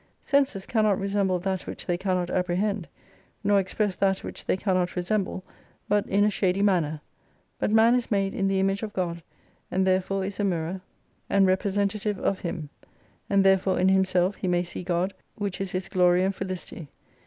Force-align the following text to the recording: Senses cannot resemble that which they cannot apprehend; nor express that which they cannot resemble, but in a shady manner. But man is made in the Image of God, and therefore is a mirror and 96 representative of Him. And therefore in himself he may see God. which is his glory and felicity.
Senses 0.23 0.65
cannot 0.65 0.97
resemble 0.97 1.37
that 1.37 1.67
which 1.67 1.85
they 1.85 1.95
cannot 1.95 2.31
apprehend; 2.31 2.87
nor 3.43 3.59
express 3.59 3.95
that 3.95 4.23
which 4.23 4.45
they 4.45 4.57
cannot 4.57 4.95
resemble, 4.95 5.43
but 5.87 6.07
in 6.07 6.23
a 6.23 6.29
shady 6.31 6.63
manner. 6.63 7.01
But 7.59 7.69
man 7.69 7.93
is 7.93 8.09
made 8.09 8.33
in 8.33 8.47
the 8.47 8.59
Image 8.59 8.81
of 8.81 8.93
God, 8.93 9.21
and 9.69 9.85
therefore 9.85 10.25
is 10.25 10.39
a 10.39 10.43
mirror 10.43 10.81
and 11.29 11.45
96 11.45 11.47
representative 11.49 12.17
of 12.19 12.39
Him. 12.39 12.69
And 13.29 13.43
therefore 13.43 13.77
in 13.79 13.89
himself 13.89 14.37
he 14.37 14.47
may 14.47 14.63
see 14.63 14.81
God. 14.81 15.13
which 15.35 15.61
is 15.61 15.71
his 15.71 15.87
glory 15.87 16.23
and 16.23 16.33
felicity. 16.33 16.89